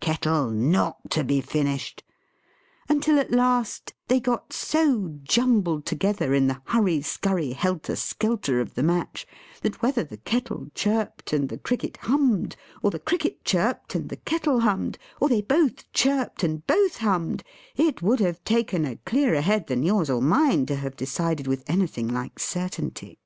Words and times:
Kettle 0.00 0.50
not 0.50 1.10
to 1.12 1.24
be 1.24 1.40
finished. 1.40 2.04
Until 2.90 3.18
at 3.18 3.30
last, 3.30 3.94
they 4.06 4.20
got 4.20 4.52
so 4.52 5.18
jumbled 5.22 5.86
together, 5.86 6.34
in 6.34 6.46
the 6.46 6.60
hurry 6.66 6.98
skurry, 7.00 7.52
helter 7.54 7.96
skelter, 7.96 8.60
of 8.60 8.74
the 8.74 8.82
match, 8.82 9.26
that 9.62 9.80
whether 9.80 10.04
the 10.04 10.18
Kettle 10.18 10.68
chirped 10.74 11.32
and 11.32 11.48
the 11.48 11.56
Cricket 11.56 11.96
hummed, 12.02 12.54
or 12.82 12.90
the 12.90 12.98
Cricket 12.98 13.46
chirped 13.46 13.94
and 13.94 14.10
the 14.10 14.18
Kettle 14.18 14.60
hummed, 14.60 14.98
or 15.22 15.30
they 15.30 15.40
both 15.40 15.90
chirped 15.94 16.42
and 16.44 16.66
both 16.66 16.98
hummed, 16.98 17.42
it 17.76 18.02
would 18.02 18.20
have 18.20 18.44
taken 18.44 18.84
a 18.84 18.96
clearer 19.06 19.40
head 19.40 19.68
than 19.68 19.82
your's 19.82 20.10
or 20.10 20.20
mine 20.20 20.66
to 20.66 20.76
have 20.76 20.96
decided 20.96 21.46
with 21.46 21.64
anything 21.66 22.08
like 22.08 22.38
certainty. 22.38 23.18